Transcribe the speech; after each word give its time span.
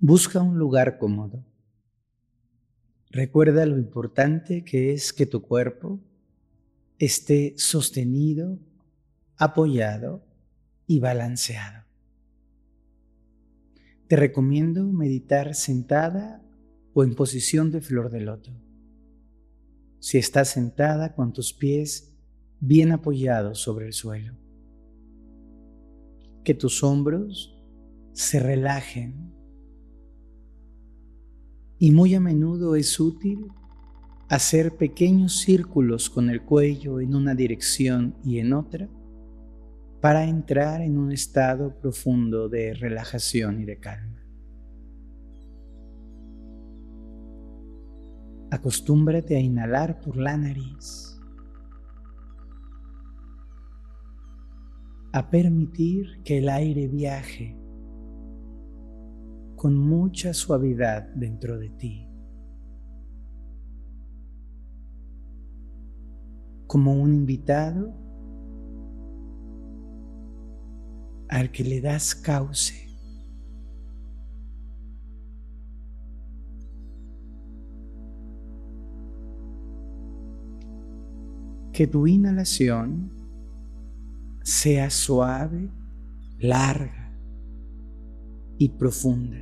Busca 0.00 0.40
un 0.40 0.58
lugar 0.58 0.96
cómodo. 0.96 1.44
Recuerda 3.10 3.66
lo 3.66 3.78
importante 3.78 4.62
que 4.62 4.92
es 4.92 5.12
que 5.12 5.26
tu 5.26 5.42
cuerpo 5.42 5.98
esté 7.00 7.54
sostenido, 7.56 8.60
apoyado 9.36 10.24
y 10.86 11.00
balanceado. 11.00 11.84
Te 14.06 14.14
recomiendo 14.14 14.84
meditar 14.84 15.56
sentada 15.56 16.44
o 16.94 17.02
en 17.02 17.16
posición 17.16 17.72
de 17.72 17.80
flor 17.80 18.10
de 18.10 18.20
loto. 18.20 18.52
Si 19.98 20.16
estás 20.16 20.50
sentada 20.50 21.16
con 21.16 21.32
tus 21.32 21.52
pies 21.52 22.16
bien 22.60 22.92
apoyados 22.92 23.58
sobre 23.58 23.86
el 23.86 23.92
suelo. 23.92 24.36
Que 26.44 26.54
tus 26.54 26.84
hombros 26.84 27.58
se 28.12 28.38
relajen. 28.38 29.37
Y 31.78 31.92
muy 31.92 32.14
a 32.14 32.20
menudo 32.20 32.74
es 32.74 32.98
útil 32.98 33.52
hacer 34.28 34.76
pequeños 34.76 35.38
círculos 35.38 36.10
con 36.10 36.28
el 36.28 36.42
cuello 36.42 37.00
en 37.00 37.14
una 37.14 37.34
dirección 37.34 38.16
y 38.24 38.38
en 38.38 38.52
otra 38.52 38.88
para 40.00 40.24
entrar 40.24 40.80
en 40.80 40.98
un 40.98 41.12
estado 41.12 41.78
profundo 41.78 42.48
de 42.48 42.74
relajación 42.74 43.60
y 43.60 43.64
de 43.64 43.78
calma. 43.78 44.22
Acostúmbrate 48.50 49.36
a 49.36 49.40
inhalar 49.40 50.00
por 50.00 50.16
la 50.16 50.36
nariz, 50.36 51.20
a 55.12 55.30
permitir 55.30 56.22
que 56.24 56.38
el 56.38 56.48
aire 56.48 56.88
viaje 56.88 57.56
con 59.58 59.76
mucha 59.76 60.32
suavidad 60.32 61.08
dentro 61.16 61.58
de 61.58 61.68
ti. 61.70 62.08
Como 66.68 66.94
un 66.94 67.12
invitado 67.12 67.92
al 71.28 71.50
que 71.50 71.64
le 71.64 71.80
das 71.80 72.14
cauce. 72.14 72.86
Que 81.72 81.88
tu 81.88 82.06
inhalación 82.06 83.10
sea 84.42 84.88
suave, 84.88 85.68
larga 86.38 87.07
y 88.58 88.68
profunda. 88.68 89.38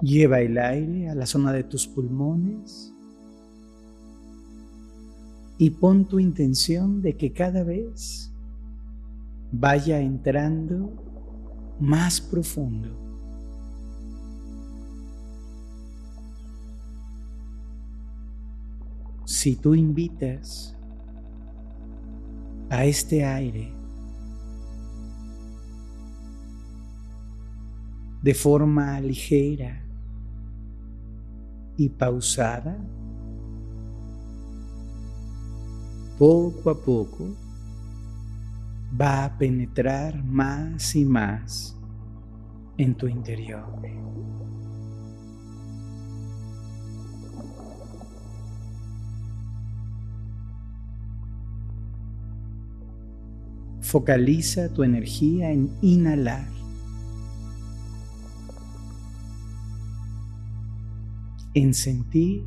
Lleva 0.00 0.40
el 0.40 0.58
aire 0.58 1.08
a 1.10 1.14
la 1.14 1.26
zona 1.26 1.52
de 1.52 1.62
tus 1.62 1.86
pulmones 1.86 2.92
y 5.58 5.70
pon 5.70 6.06
tu 6.06 6.18
intención 6.18 7.02
de 7.02 7.16
que 7.16 7.32
cada 7.32 7.62
vez 7.62 8.32
vaya 9.52 10.00
entrando 10.00 10.92
más 11.78 12.20
profundo. 12.20 13.01
Si 19.32 19.56
tú 19.56 19.74
invitas 19.74 20.76
a 22.68 22.84
este 22.84 23.24
aire 23.24 23.72
de 28.22 28.34
forma 28.34 29.00
ligera, 29.00 29.82
y 31.78 31.88
pausada, 31.88 32.76
poco 36.18 36.68
a 36.68 36.74
poco 36.74 37.34
va 39.00 39.24
a 39.24 39.38
penetrar 39.38 40.22
más 40.22 40.94
y 40.94 41.06
más 41.06 41.74
en 42.76 42.94
tu 42.94 43.06
interior. 43.06 43.64
Focaliza 53.92 54.70
tu 54.70 54.84
energía 54.84 55.52
en 55.52 55.70
inhalar 55.82 56.48
en 61.52 61.74
sentir 61.74 62.42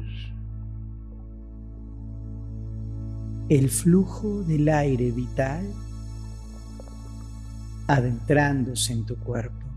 el 3.50 3.69
flujo 3.69 4.41
del 4.41 4.69
aire 4.69 5.11
vital 5.11 5.72
adentrándose 7.85 8.94
en 8.94 9.05
tu 9.05 9.16
cuerpo. 9.17 9.74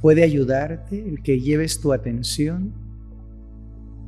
Puede 0.00 0.22
ayudarte 0.22 1.08
el 1.08 1.22
que 1.22 1.40
lleves 1.40 1.80
tu 1.80 1.92
atención 1.92 2.72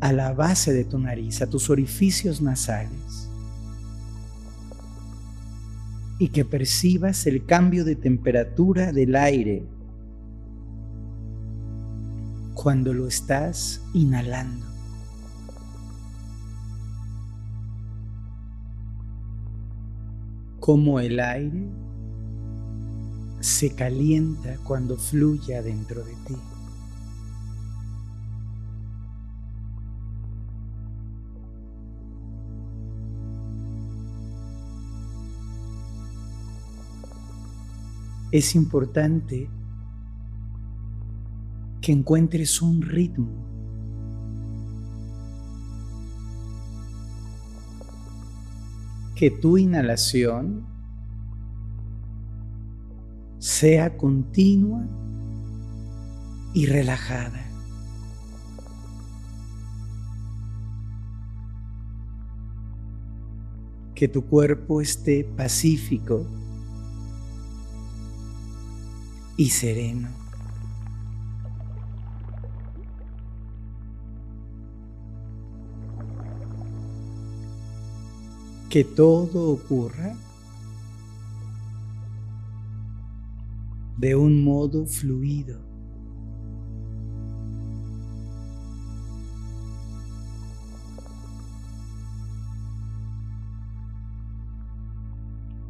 a 0.01 0.13
la 0.13 0.33
base 0.33 0.73
de 0.73 0.85
tu 0.85 0.99
nariz, 0.99 1.43
a 1.43 1.47
tus 1.49 1.71
orificios 1.71 2.41
nasales 2.41 3.29
y 6.19 6.29
que 6.29 6.45
percibas 6.45 7.27
el 7.27 7.45
cambio 7.47 7.85
de 7.85 7.97
temperatura 7.97 8.93
del 8.93 9.17
aire 9.17 9.65
cuando 12.55 12.95
lo 12.95 13.09
estás 13.09 13.83
inhalando. 13.93 14.67
Como 20.61 21.01
el 21.01 21.19
aire 21.19 21.65
se 23.43 23.75
calienta 23.75 24.57
cuando 24.65 24.97
fluye 24.97 25.61
dentro 25.61 26.03
de 26.03 26.15
ti. 26.27 26.37
es 38.33 38.55
importante 38.55 39.51
que 41.83 41.93
encuentres 41.93 42.63
un 42.63 42.81
ritmo. 42.81 43.31
Que 49.15 49.31
tu 49.31 49.59
inhalación 49.59 50.72
sea 53.43 53.97
continua 53.97 54.87
y 56.55 56.67
relajada. 56.67 57.45
Que 63.97 64.07
tu 64.07 64.25
cuerpo 64.27 64.81
esté 64.81 65.25
pacífico 65.25 66.25
y 69.37 69.51
sereno. 69.51 70.09
Que 78.71 78.85
todo 78.85 79.51
ocurra 79.51 80.15
de 83.99 84.17
un 84.17 84.43
modo 84.43 84.87
fluido. 84.87 85.61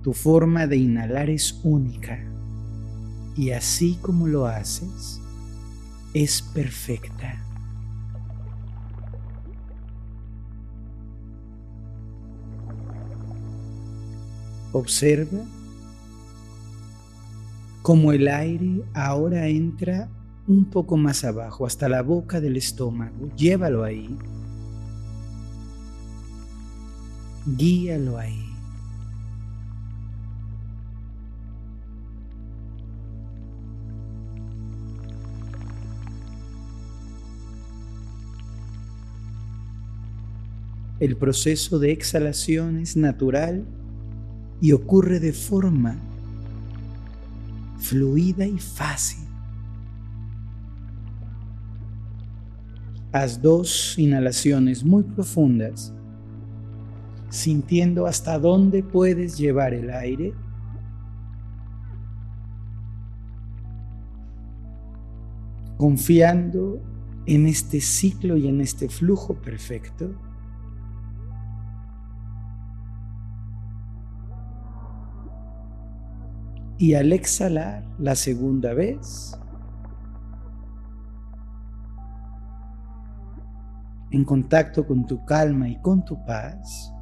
Tu 0.03 0.13
forma 0.13 0.67
de 0.67 0.77
inhalar 0.79 1.31
es 1.31 1.61
única 1.63 2.19
y 3.37 3.51
así 3.51 3.99
como 4.03 4.27
lo 4.27 4.47
haces, 4.47 5.21
es 6.13 6.43
perfecta. 6.43 7.39
Observa 14.73 15.45
como 17.83 18.13
el 18.13 18.29
aire 18.29 18.83
ahora 18.95 19.49
entra 19.49 20.09
un 20.47 20.65
poco 20.67 20.97
más 20.97 21.25
abajo, 21.25 21.67
hasta 21.67 21.89
la 21.89 22.03
boca 22.03 22.41
del 22.41 22.57
estómago. 22.57 23.29
Llévalo 23.37 23.83
ahí. 23.83 24.17
Guíalo 27.45 28.19
ahí. 28.19 28.39
El 41.01 41.17
proceso 41.17 41.81
de 41.81 41.91
exhalación 41.91 42.79
es 42.79 42.97
natural 42.97 43.65
y 44.61 44.71
ocurre 44.71 45.19
de 45.19 45.33
forma 45.33 45.99
fluida 47.83 48.47
y 48.47 48.59
fácil. 48.59 49.29
Haz 53.13 53.43
dos 53.43 53.99
inhalaciones 53.99 54.85
muy 54.85 55.03
profundas, 55.03 55.93
sintiendo 57.29 58.07
hasta 58.07 58.39
dónde 58.39 58.83
puedes 58.83 59.37
llevar 59.37 59.75
el 59.75 59.91
aire. 59.91 60.33
Confiando 65.77 66.81
en 67.27 67.47
este 67.47 67.81
ciclo 67.81 68.37
y 68.37 68.47
en 68.47 68.61
este 68.61 68.89
flujo 68.89 69.35
perfecto. 69.35 70.15
Y 76.83 76.95
al 76.95 77.13
exhalar 77.13 77.85
la 78.01 78.17
segunda 78.17 78.75
vez, 78.75 79.39
en 84.11 84.25
contacto 84.25 84.85
con 84.85 85.07
tu 85.07 85.25
calma 85.25 85.69
y 85.69 85.81
con 85.81 86.05
tu 86.05 86.17
paz, 86.25 86.93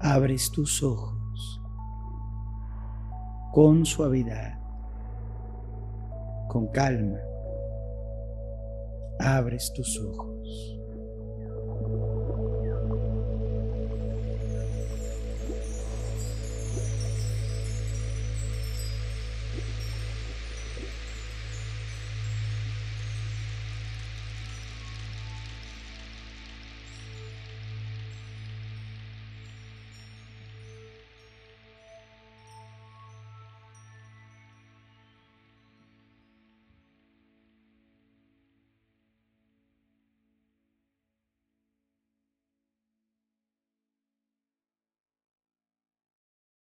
abres 0.00 0.50
tus 0.50 0.82
ojos 0.82 1.60
con 3.52 3.84
suavidad, 3.84 4.58
con 6.48 6.68
calma. 6.68 7.18
Abres 9.18 9.70
tus 9.74 10.00
ojos. 10.00 10.75